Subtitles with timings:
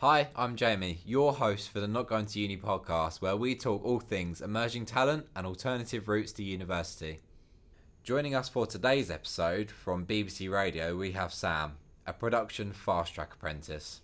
[0.00, 3.84] Hi, I'm Jamie, your host for the Not Going to Uni podcast, where we talk
[3.84, 7.18] all things emerging talent and alternative routes to university.
[8.04, 13.34] Joining us for today's episode from BBC Radio, we have Sam, a production fast track
[13.34, 14.02] apprentice.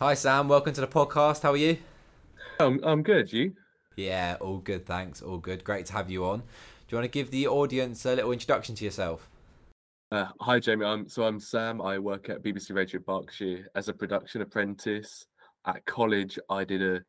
[0.00, 1.42] Hi, Sam, welcome to the podcast.
[1.42, 1.76] How are you?
[2.58, 3.30] I'm, I'm good.
[3.30, 3.52] You?
[3.96, 5.20] Yeah, all good, thanks.
[5.20, 5.62] All good.
[5.62, 6.42] Great to have you on.
[6.88, 9.28] Do you want to give the audience a little introduction to yourself?
[10.10, 10.86] Uh, hi, Jamie.
[10.86, 11.82] I'm, so I'm Sam.
[11.82, 15.26] I work at BBC Radio Berkshire as a production apprentice.
[15.66, 17.02] At college, I did a,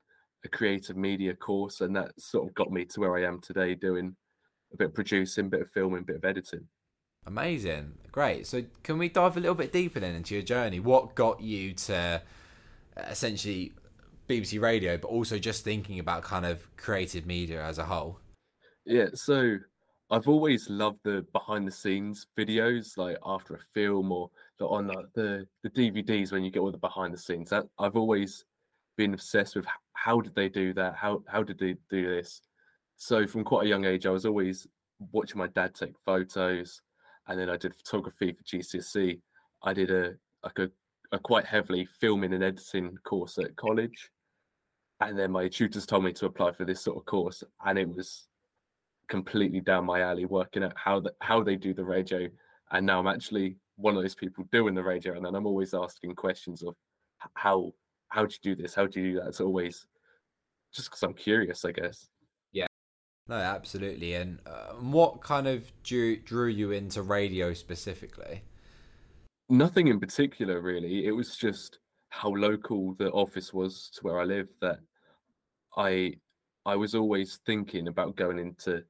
[0.43, 3.73] a creative media course, and that sort of got me to where I am today,
[3.73, 4.17] doing
[4.73, 6.67] a bit of producing, a bit of filming, a bit of editing.
[7.25, 7.93] Amazing.
[8.11, 8.47] Great.
[8.47, 10.81] So, can we dive a little bit deeper then into your journey?
[10.81, 12.21] What got you to
[12.97, 13.71] essentially
[14.27, 18.19] BBC Radio, but also just thinking about kind of creative media as a whole?
[18.85, 19.59] Yeah, so
[20.11, 25.07] I've always loved the behind the scenes videos, like after a film or on the,
[25.13, 27.49] the, the DVDs when you get all the behind the scenes.
[27.51, 28.43] That I've always
[28.97, 30.95] been obsessed with how did they do that?
[30.95, 32.41] How how did they do this?
[32.97, 34.67] So from quite a young age, I was always
[35.11, 36.81] watching my dad take photos,
[37.27, 39.21] and then I did photography for GCSE.
[39.63, 40.71] I did a like a,
[41.11, 44.09] a quite heavily filming and editing course at college,
[45.01, 47.87] and then my tutors told me to apply for this sort of course, and it
[47.87, 48.28] was
[49.09, 52.29] completely down my alley, working out how the, how they do the radio,
[52.71, 55.73] and now I'm actually one of those people doing the radio, and then I'm always
[55.73, 56.75] asking questions of
[57.33, 57.73] how
[58.07, 59.27] how do you do this, how do you do that?
[59.27, 59.85] It's always
[60.73, 62.07] just because I'm curious, I guess.
[62.51, 62.67] Yeah,
[63.27, 64.13] no, absolutely.
[64.13, 68.43] And uh, what kind of drew drew you into radio specifically?
[69.49, 71.05] Nothing in particular, really.
[71.07, 71.79] It was just
[72.09, 74.79] how local the office was to where I live that
[75.77, 76.15] I
[76.65, 78.83] I was always thinking about going into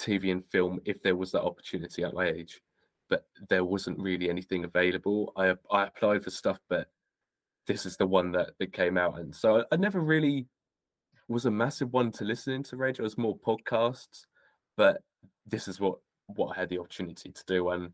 [0.00, 2.60] TV and film if there was that opportunity at my age,
[3.08, 5.32] but there wasn't really anything available.
[5.36, 6.88] I I applied for stuff, but
[7.66, 10.46] this is the one that, that came out, and so I, I never really
[11.28, 13.02] was a massive one to listening to radio.
[13.02, 14.26] It was more podcasts,
[14.76, 15.02] but
[15.46, 17.92] this is what what I had the opportunity to do, and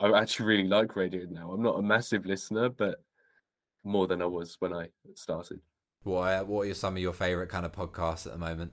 [0.00, 1.52] I actually really like radio now.
[1.52, 2.96] I'm not a massive listener, but
[3.84, 5.60] more than I was when I started.
[6.02, 8.72] What uh, What are some of your favourite kind of podcasts at the moment?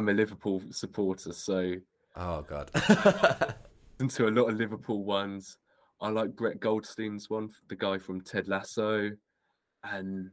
[0.00, 1.74] I'm a Liverpool supporter, so
[2.16, 2.70] oh god,
[4.00, 5.58] into a lot of Liverpool ones.
[6.00, 9.10] I like Brett Goldstein's one, the guy from Ted Lasso,
[9.84, 10.30] and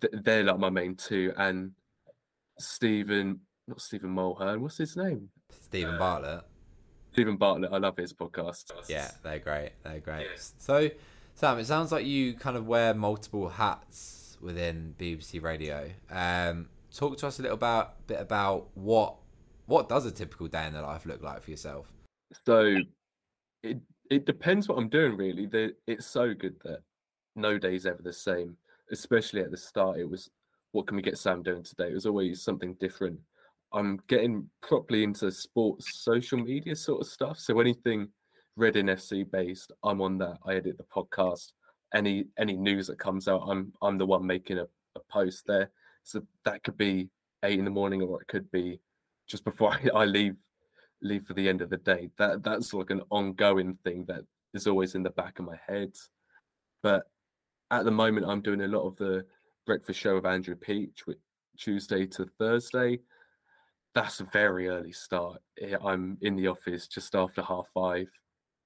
[0.00, 1.32] th- they're like my main two.
[1.36, 1.72] And
[2.60, 5.30] Stephen, not Stephen Mulhern, what's his name?
[5.60, 6.44] Steven Bartlett.
[7.10, 8.70] Steven Bartlett, I love his podcast.
[8.88, 9.72] Yeah, they're great.
[9.82, 10.28] They're great.
[10.30, 10.40] Yeah.
[10.58, 10.88] So,
[11.34, 15.90] Sam, it sounds like you kind of wear multiple hats within BBC Radio.
[16.08, 19.16] Um, talk to us a little about bit about what
[19.66, 21.92] what does a typical day in the life look like for yourself?
[22.46, 22.78] So,
[23.62, 23.78] it
[24.10, 25.46] it depends what I'm doing really.
[25.46, 26.80] The, it's so good that
[27.36, 28.56] no day's ever the same.
[28.90, 30.30] Especially at the start, it was
[30.72, 31.90] what can we get Sam doing today?
[31.90, 33.20] It was always something different.
[33.72, 37.38] I'm getting properly into sports social media sort of stuff.
[37.38, 38.08] So anything
[38.58, 40.38] Reading FC based, I'm on that.
[40.44, 41.52] I edit the podcast.
[41.94, 44.66] Any any news that comes out, I'm I'm the one making a,
[44.96, 45.70] a post there.
[46.08, 47.10] So that could be
[47.42, 48.80] eight in the morning, or it could be
[49.26, 50.36] just before I, I leave
[51.02, 52.10] leave for the end of the day.
[52.16, 54.22] That that's like an ongoing thing that
[54.54, 55.92] is always in the back of my head.
[56.82, 57.04] But
[57.70, 59.26] at the moment, I'm doing a lot of the
[59.66, 61.18] breakfast show of Andrew Peach, with
[61.58, 63.00] Tuesday to Thursday.
[63.94, 65.42] That's a very early start.
[65.60, 68.08] Eh, I'm in the office just after half five,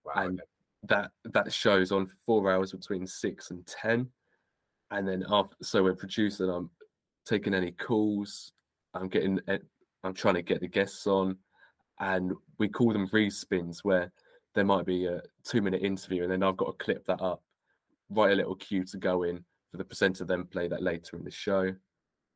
[0.05, 0.49] wow, and okay.
[0.85, 4.11] that that shows on four hours between six and ten.
[4.93, 6.49] And then after, so we're producing.
[6.49, 6.71] I'm
[7.27, 8.53] taking any calls.
[8.95, 9.41] I'm getting.
[9.49, 9.59] Eh,
[10.05, 11.39] I'm trying to get the guests on
[12.01, 14.13] and we call them respins where
[14.55, 17.43] there might be a two minute interview and then I've got to clip that up,
[18.11, 21.25] write a little cue to go in for the presenter, then play that later in
[21.25, 21.73] the show.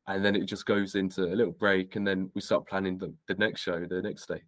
[0.07, 3.13] And then it just goes into a little break and then we start planning the,
[3.27, 4.41] the next show the next day.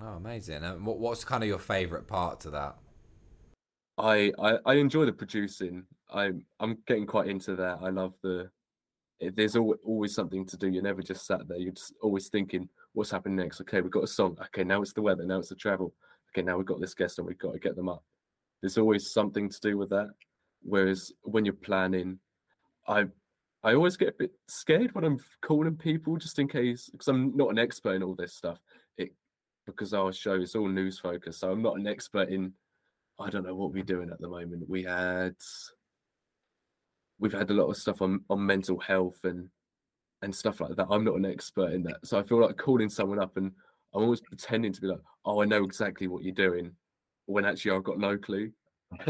[0.00, 0.64] Oh, amazing.
[0.64, 2.76] And what, what's kind of your favourite part to that?
[3.98, 5.84] I, I, I enjoy the producing.
[6.10, 7.78] I'm I'm getting quite into that.
[7.82, 8.50] I love the.
[9.30, 10.68] There's always something to do.
[10.68, 11.58] You're never just sat there.
[11.58, 13.60] You're just always thinking, what's happening next?
[13.60, 14.36] Okay, we've got a song.
[14.46, 15.24] Okay, now it's the weather.
[15.24, 15.94] Now it's the travel.
[16.30, 18.02] Okay, now we've got this guest and we've got to get them up.
[18.60, 20.10] There's always something to do with that.
[20.62, 22.18] Whereas when you're planning,
[22.86, 23.06] I
[23.64, 27.36] I always get a bit scared when I'm calling people just in case because I'm
[27.36, 28.58] not an expert in all this stuff.
[28.96, 29.12] It
[29.66, 32.52] because our show is all news focused, so I'm not an expert in.
[33.20, 34.68] I don't know what we're doing at the moment.
[34.68, 35.36] We had
[37.22, 39.48] we've had a lot of stuff on on mental health and
[40.20, 40.88] and stuff like that.
[40.90, 43.52] I'm not an expert in that, so I feel like calling someone up and
[43.94, 46.72] I'm always pretending to be like, oh, I know exactly what you're doing,
[47.26, 48.50] when actually I've got no clue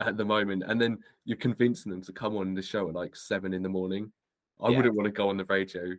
[0.00, 0.62] at the moment.
[0.66, 3.68] And then you're convincing them to come on the show at like seven in the
[3.68, 4.12] morning.
[4.60, 4.76] I yeah.
[4.76, 5.92] wouldn't want to go on the radio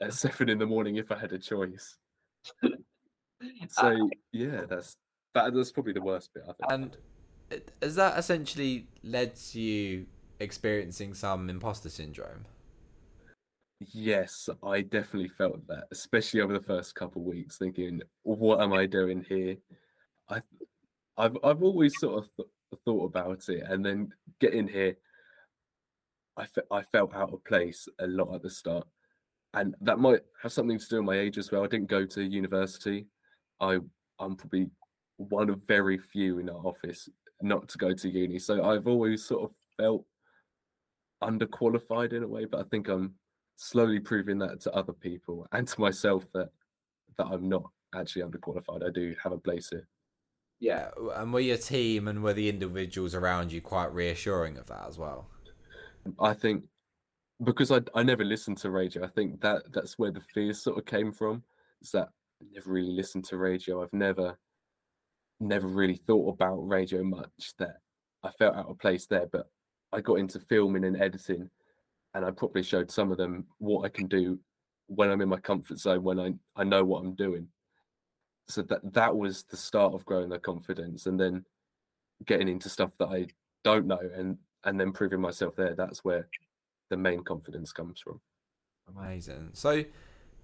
[0.00, 1.96] at seven in the morning if I had a choice.
[3.68, 4.96] so uh, yeah, that's
[5.34, 6.44] that, that's probably the worst bit.
[6.44, 6.72] I think.
[7.52, 10.06] And has that essentially led to you
[10.44, 12.44] experiencing some imposter syndrome?
[13.92, 18.72] Yes, I definitely felt that, especially over the first couple of weeks, thinking, "What am
[18.72, 19.56] I doing here?"
[20.28, 20.40] I,
[21.16, 22.48] I've I've always sort of th-
[22.84, 24.96] thought about it, and then getting here,
[26.36, 28.86] I, fe- I felt out of place a lot at the start,
[29.54, 31.64] and that might have something to do with my age as well.
[31.64, 33.06] I didn't go to university.
[33.60, 33.78] I
[34.18, 34.70] I'm probably
[35.16, 37.08] one of very few in our office
[37.42, 40.06] not to go to uni, so I've always sort of felt
[41.28, 42.44] underqualified in a way.
[42.44, 43.14] But I think I'm
[43.56, 46.50] slowly proving that to other people and to myself that
[47.16, 48.84] that I'm not actually underqualified.
[48.86, 49.86] I do have a place here.
[50.60, 54.86] Yeah, and were your team and were the individuals around you quite reassuring of that
[54.88, 55.28] as well?
[56.18, 56.64] I think
[57.42, 59.04] because I I never listened to radio.
[59.04, 61.42] I think that that's where the fear sort of came from.
[61.82, 62.08] Is that
[62.40, 63.82] I never really listened to radio.
[63.82, 64.38] I've never
[65.40, 67.54] never really thought about radio much.
[67.58, 67.78] That
[68.22, 69.26] I felt out of place there.
[69.30, 69.46] But
[69.94, 71.48] I got into filming and editing,
[72.14, 74.38] and I probably showed some of them what I can do
[74.86, 77.48] when I'm in my comfort zone, when I I know what I'm doing.
[78.46, 81.44] So that that was the start of growing their confidence and then
[82.26, 83.26] getting into stuff that I
[83.62, 85.74] don't know and and then proving myself there.
[85.74, 86.28] That's where
[86.90, 88.20] the main confidence comes from.
[88.96, 89.50] Amazing.
[89.52, 89.84] So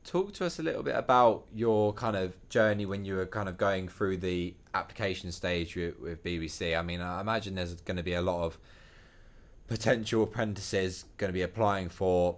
[0.04, 3.48] talk to us a little bit about your kind of journey when you were kind
[3.48, 7.98] of going through the application stage with, with BBC I mean I imagine there's going
[7.98, 8.58] to be a lot of
[9.70, 12.36] potential apprentices going to be applying for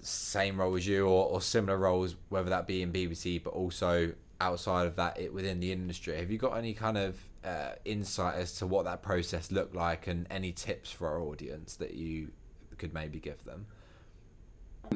[0.00, 4.12] same role as you or, or similar roles whether that be in BBC but also
[4.38, 6.18] outside of that it within the industry?
[6.18, 10.06] Have you got any kind of uh, insight as to what that process looked like
[10.06, 12.30] and any tips for our audience that you
[12.76, 13.66] could maybe give them?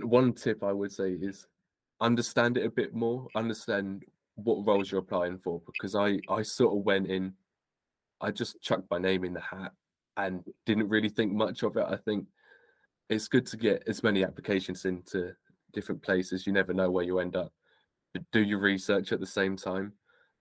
[0.03, 1.47] One tip i would say is
[2.03, 6.77] understand it a bit more understand what roles you're applying for because i i sort
[6.77, 7.33] of went in
[8.21, 9.73] i just chucked my name in the hat
[10.19, 12.27] and didn't really think much of it i think
[13.09, 15.33] it's good to get as many applications into
[15.73, 17.53] different places you never know where you end up
[18.33, 19.93] do your research at the same time.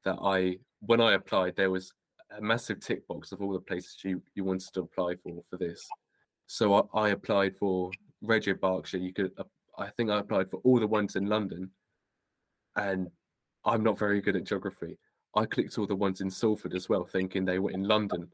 [0.05, 1.93] That I, when I applied, there was
[2.37, 5.57] a massive tick box of all the places you you wanted to apply for for
[5.57, 5.85] this.
[6.45, 7.91] So I, I applied for
[8.21, 8.97] Radio Berkshire.
[8.97, 9.31] You could,
[9.77, 11.71] I think I applied for all the ones in London,
[12.75, 13.09] and
[13.65, 14.97] I'm not very good at geography.
[15.35, 18.29] I clicked all the ones in Salford as well, thinking they were in London.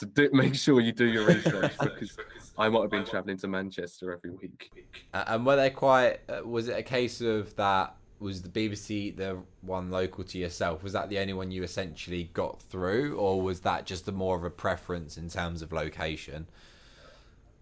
[0.00, 2.16] To do, make sure you do your research because
[2.56, 4.70] I might have been travelling to Manchester every week.
[5.12, 6.18] and were they quite?
[6.28, 10.82] Uh, was it a case of that was the BBC the one local to yourself?
[10.82, 14.36] Was that the only one you essentially got through, or was that just a more
[14.36, 16.46] of a preference in terms of location?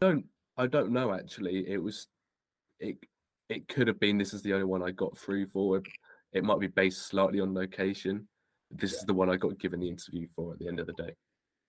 [0.01, 1.69] I don't I don't know actually.
[1.69, 2.07] It was
[2.81, 2.97] it
[3.49, 5.83] it could have been this is the only one I got through for.
[6.33, 8.29] It might be based slightly on location.
[8.71, 8.99] This yeah.
[8.99, 11.13] is the one I got given the interview for at the end of the day.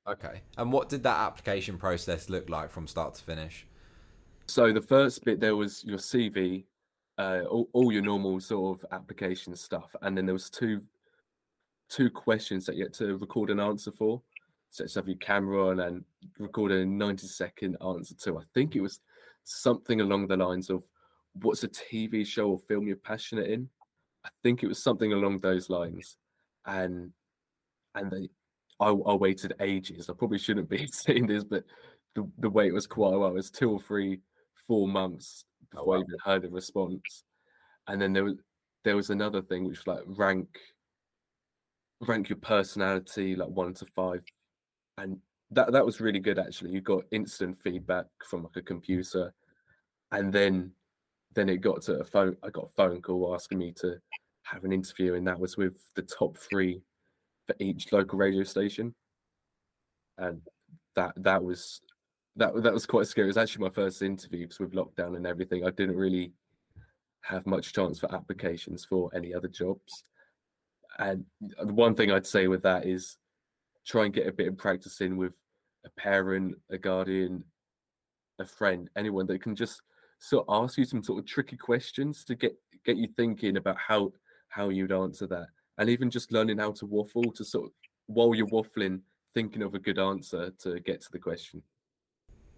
[0.08, 0.42] Okay.
[0.58, 3.68] And what did that application process look like from start to finish?
[4.48, 6.64] So the first bit there was your CV,
[7.18, 10.82] uh, all, all, your normal sort of application stuff, and then there was two
[11.90, 14.22] two questions that you had to record an answer for.
[14.70, 16.04] So it's have your camera on and
[16.38, 18.38] record a 90 second answer to.
[18.38, 19.00] I think it was
[19.46, 20.84] something along the lines of
[21.42, 23.70] what's a TV show or film you're passionate in.
[24.26, 26.18] I think it was something along those lines,
[26.66, 27.12] and
[27.96, 28.30] and they,
[28.80, 30.10] I, I waited ages.
[30.10, 31.64] I probably shouldn't be saying this, but
[32.16, 33.30] the the wait was quite a while.
[33.30, 34.20] It was two or three,
[34.68, 35.98] four months oh, before oh, wow.
[35.98, 37.24] I even heard a response.
[37.88, 38.36] And then there was
[38.84, 40.48] there was another thing which was like rank
[42.02, 44.24] rank your personality like one to five,
[44.98, 45.20] and
[45.52, 46.72] that that was really good actually.
[46.72, 49.34] You got instant feedback from like a computer,
[50.12, 50.72] and then
[51.34, 52.38] then it got to a phone.
[52.44, 53.98] I got a phone call asking me to
[54.44, 56.82] have an interview, and that was with the top three
[57.48, 58.94] for each local radio station,
[60.18, 60.42] and
[60.96, 61.82] that that was
[62.36, 63.28] that that was quite scary.
[63.28, 66.34] It was actually my first interview because with lockdown and everything, I didn't really
[67.22, 70.04] have much chance for applications for any other jobs.
[71.00, 71.26] And
[71.60, 73.18] the one thing I'd say with that is
[73.86, 75.36] try and get a bit of practice in with
[75.86, 77.44] a parent, a guardian,
[78.40, 79.82] a friend, anyone that can just
[80.20, 83.78] sort of ask you some sort of tricky questions to get get you thinking about
[83.78, 84.12] how
[84.50, 87.72] how you'd answer that, and even just learning how to waffle to sort of
[88.08, 89.02] while you're waffling,
[89.34, 91.62] thinking of a good answer to get to the question.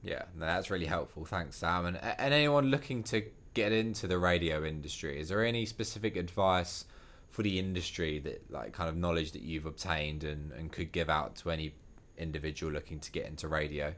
[0.01, 1.25] Yeah, that's really helpful.
[1.25, 1.85] Thanks, Sam.
[1.85, 3.23] And, and anyone looking to
[3.53, 6.85] get into the radio industry, is there any specific advice
[7.29, 11.09] for the industry that like kind of knowledge that you've obtained and, and could give
[11.09, 11.73] out to any
[12.17, 13.93] individual looking to get into radio?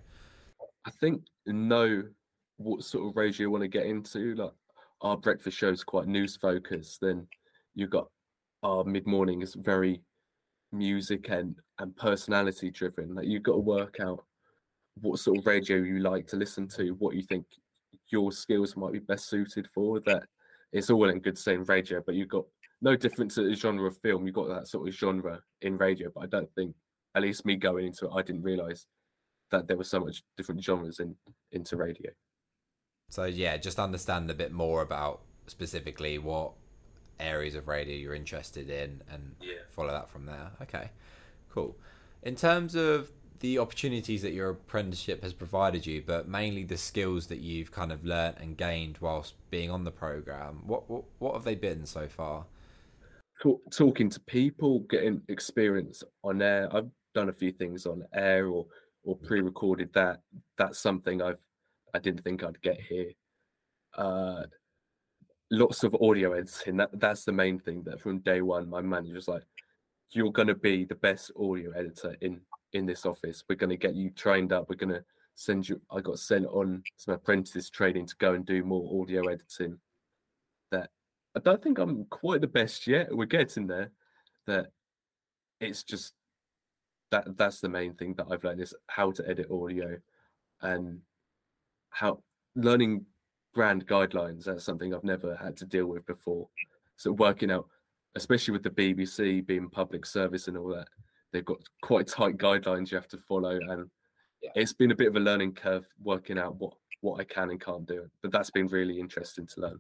[0.86, 2.04] I think know
[2.58, 4.36] what sort of radio you want to get into.
[4.36, 4.52] Like
[5.02, 7.00] our breakfast show is quite news focused.
[7.02, 7.28] Then
[7.76, 8.08] you've got
[8.64, 10.02] our mid morning is very
[10.72, 13.16] music and and personality driven.
[13.16, 14.24] Like you've got to work out
[15.02, 17.46] what sort of radio you like to listen to, what you think
[18.10, 20.00] your skills might be best suited for.
[20.02, 20.24] That
[20.72, 22.46] it's all in good saying radio, but you've got
[22.82, 24.26] no difference to the genre of film.
[24.26, 26.76] You've got that sort of genre in radio, but I don't think,
[27.16, 28.86] at least me going into it, I didn't realize
[29.52, 31.16] that there was so much different genres in
[31.52, 32.12] into radio.
[33.10, 36.54] So yeah, just understand a bit more about specifically what
[37.22, 39.54] areas of radio you're interested in and yeah.
[39.70, 40.52] follow that from there.
[40.62, 40.90] Okay,
[41.50, 41.76] cool.
[42.24, 47.28] In terms of the opportunities that your apprenticeship has provided you, but mainly the skills
[47.28, 51.34] that you've kind of learnt and gained whilst being on the program, what what, what
[51.34, 52.46] have they been so far?
[53.42, 56.70] Talk, talking to people, getting experience on air.
[56.72, 58.68] I've done a few things on air or
[59.04, 60.22] or pre-recorded that.
[60.58, 61.40] That's something I've
[61.94, 63.12] I didn't think I'd get here.
[63.98, 64.44] Uh,
[65.52, 66.78] lots of audio editing.
[66.78, 67.84] That that's the main thing.
[67.84, 69.44] That from day one, my manager was like,
[70.10, 72.42] "You're gonna be the best audio editor in
[72.74, 73.44] in this office.
[73.48, 74.70] We're gonna get you trained up.
[74.70, 75.04] We're gonna
[75.36, 79.28] send you." I got sent on some apprentice training to go and do more audio
[79.28, 79.80] editing.
[80.72, 80.90] That
[81.36, 83.16] I don't think I'm quite the best yet.
[83.16, 83.92] We're getting there.
[84.48, 84.72] That
[85.60, 86.14] it's just
[87.12, 89.98] that that's the main thing that I've learned is how to edit audio
[90.62, 91.02] and
[91.90, 92.24] how
[92.56, 93.06] learning
[93.54, 96.48] brand guidelines that's something i've never had to deal with before.
[96.96, 97.68] So working out
[98.16, 100.88] especially with the bbc being public service and all that
[101.32, 103.90] they've got quite tight guidelines you have to follow and
[104.42, 104.52] yeah.
[104.56, 107.62] it's been a bit of a learning curve working out what what i can and
[107.62, 109.80] can't do but that's been really interesting to learn.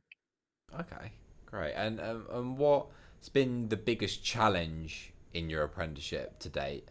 [0.79, 1.11] Okay
[1.51, 1.73] great.
[1.73, 6.87] And um, and what's been the biggest challenge in your apprenticeship to date?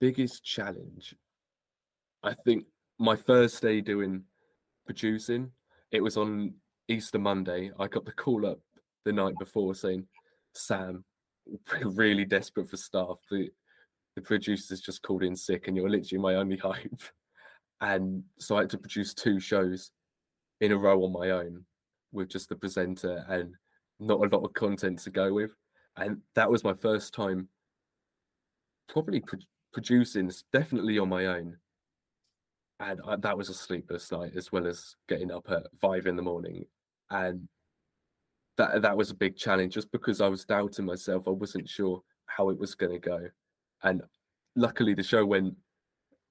[0.00, 1.14] Biggest challenge?
[2.24, 2.64] I think
[2.98, 4.24] my first day doing
[4.86, 5.50] producing
[5.92, 6.54] it was on
[6.88, 7.70] Easter Monday.
[7.78, 8.58] I got the call up
[9.04, 10.06] the night before saying,
[10.54, 11.04] Sam,
[11.84, 13.18] really desperate for staff.
[13.30, 13.50] The
[14.14, 17.00] the producer's just called in sick and you're literally my only hope.
[17.80, 19.90] And so I had to produce two shows
[20.60, 21.64] in a row on my own
[22.12, 23.54] with just the presenter and
[23.98, 25.52] not a lot of content to go with.
[25.96, 27.48] And that was my first time
[28.88, 29.38] probably pro-
[29.72, 31.56] producing, definitely on my own
[32.82, 36.16] and I, that was a sleepless night as well as getting up at five in
[36.16, 36.66] the morning.
[37.10, 37.48] And
[38.56, 41.24] that that was a big challenge just because I was doubting myself.
[41.26, 43.28] I wasn't sure how it was going to go.
[43.84, 44.02] And
[44.56, 45.56] luckily the show went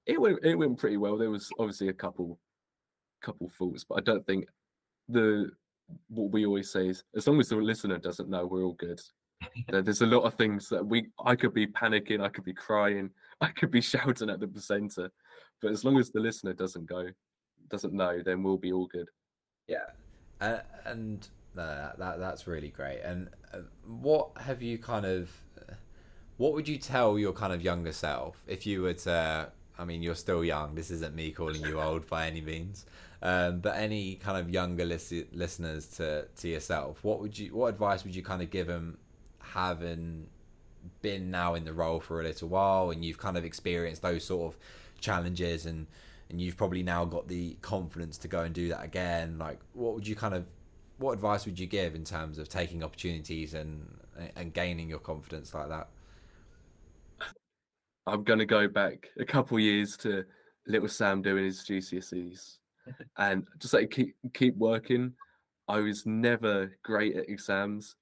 [0.06, 1.16] it went it went pretty well.
[1.16, 2.38] There was obviously a couple
[3.22, 4.46] couple faults but I don't think
[5.08, 5.50] the
[6.08, 9.00] what we always say is as long as the listener doesn't know we're all good
[9.68, 13.10] there's a lot of things that we I could be panicking I could be crying
[13.40, 15.10] I could be shouting at the presenter
[15.62, 17.08] but as long as the listener doesn't go,
[17.70, 19.08] doesn't know, then we'll be all good.
[19.68, 19.86] Yeah,
[20.40, 23.00] uh, and uh, that that's really great.
[23.02, 25.30] And uh, what have you kind of,
[26.36, 29.48] what would you tell your kind of younger self if you were to?
[29.78, 30.74] I mean, you're still young.
[30.74, 32.84] This isn't me calling you old by any means.
[33.22, 37.54] Um, but any kind of younger lis- listeners to to yourself, what would you?
[37.54, 38.98] What advice would you kind of give them,
[39.42, 40.26] having
[41.00, 44.24] been now in the role for a little while and you've kind of experienced those
[44.24, 44.58] sort of
[45.00, 45.86] challenges and
[46.30, 49.94] and you've probably now got the confidence to go and do that again like what
[49.94, 50.44] would you kind of
[51.02, 53.86] what advice would you give in terms of taking opportunities and
[54.36, 55.88] and gaining your confidence like that?
[58.06, 60.24] I'm going to go back a couple years to
[60.66, 62.58] little sam doing his gcse's
[63.18, 65.14] and just like keep keep working.
[65.68, 67.96] I was never great at exams.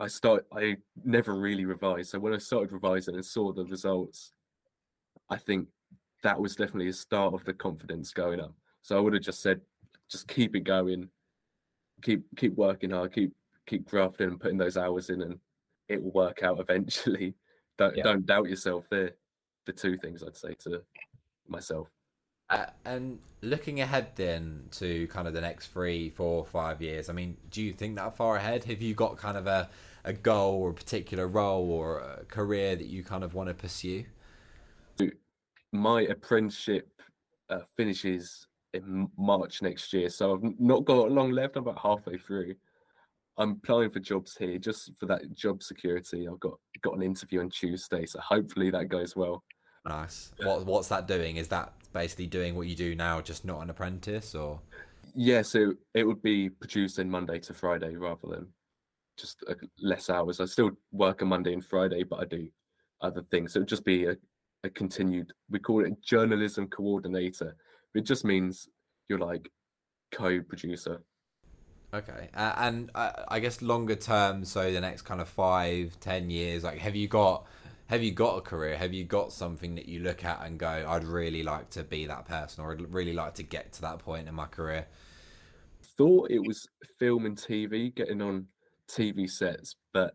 [0.00, 4.32] i start i never really revised so when i started revising and saw the results
[5.28, 5.68] i think
[6.22, 8.54] that was definitely a start of the confidence going up.
[8.82, 9.60] So I would have just said,
[10.10, 11.08] just keep it going,
[12.02, 13.32] keep keep working hard, keep
[13.66, 15.38] keep grafting and putting those hours in, and
[15.88, 17.34] it will work out eventually.
[17.78, 18.02] Don't yeah.
[18.02, 18.84] don't doubt yourself.
[18.90, 19.12] They're
[19.64, 20.82] the two things I'd say to
[21.48, 21.88] myself.
[22.50, 27.12] Uh, and looking ahead then to kind of the next three, four, five years, I
[27.12, 28.64] mean, do you think that far ahead?
[28.64, 29.70] Have you got kind of a,
[30.04, 33.54] a goal or a particular role or a career that you kind of want to
[33.54, 34.04] pursue?
[35.72, 36.88] my apprenticeship
[37.48, 41.56] uh, finishes in March next year, so I've not got long left.
[41.56, 42.54] I'm about halfway through.
[43.36, 46.28] I'm applying for jobs here just for that job security.
[46.28, 49.42] I've got got an interview on Tuesday, so hopefully that goes well.
[49.86, 50.32] Nice.
[50.42, 51.36] What what's that doing?
[51.36, 54.60] Is that basically doing what you do now, just not an apprentice, or?
[55.14, 58.48] Yeah, so it would be producing Monday to Friday rather than
[59.18, 60.40] just uh, less hours.
[60.40, 62.48] I still work on Monday and Friday, but I do
[63.00, 63.52] other things.
[63.52, 64.16] So it would just be a,
[64.64, 65.32] a continued.
[65.50, 67.56] We call it journalism coordinator.
[67.94, 68.68] It just means
[69.08, 69.50] you're like
[70.12, 71.00] co-producer.
[71.92, 76.30] Okay, uh, and uh, I guess longer term, so the next kind of five, ten
[76.30, 77.46] years, like have you got
[77.90, 78.76] have you got a career?
[78.76, 82.06] Have you got something that you look at and go, I'd really like to be
[82.06, 84.86] that person, or I'd really like to get to that point in my career?
[85.98, 86.68] Thought it was
[87.00, 88.46] film and TV, getting on
[88.88, 90.14] TV sets, but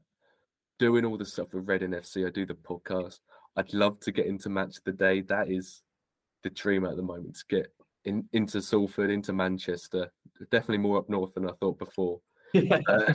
[0.79, 3.19] doing all the stuff with Reading FC, I do the podcast.
[3.57, 5.19] I'd love to get into Match of the Day.
[5.19, 5.81] That is
[6.43, 7.73] the dream at the moment to get
[8.05, 10.09] in, into Salford, into Manchester.
[10.49, 12.21] Definitely more up north than I thought before.
[12.55, 13.13] uh,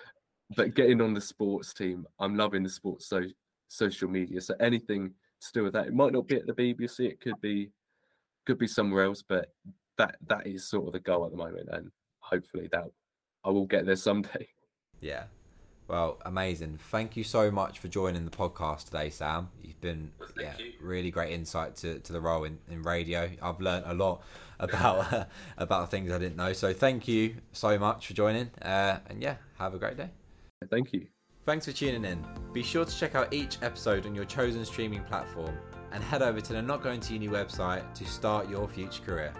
[0.56, 3.26] but getting on the sports team, I'm loving the sports so
[3.68, 4.40] social media.
[4.40, 7.40] So anything to do with that, it might not be at the BBC, it could
[7.40, 7.70] be
[8.46, 9.52] could be somewhere else, but
[9.98, 12.90] that that is sort of the goal at the moment, and hopefully that
[13.44, 14.48] I will get there someday.
[15.00, 15.26] Yeah.
[15.86, 16.80] Well, amazing.
[16.90, 19.48] Thank you so much for joining the podcast today, Sam.
[19.62, 20.72] You've been yeah, you.
[20.82, 23.30] really great insight to, to the role in, in radio.
[23.40, 24.22] I've learned a lot
[24.60, 25.24] about uh,
[25.58, 26.52] about things I didn't know.
[26.52, 28.50] So thank you so much for joining.
[28.60, 30.10] Uh, and yeah, have a great day.
[30.68, 31.06] Thank you.
[31.48, 32.22] Thanks for tuning in.
[32.52, 35.56] Be sure to check out each episode on your chosen streaming platform
[35.92, 39.32] and head over to the Not Going to Uni website to start your future career.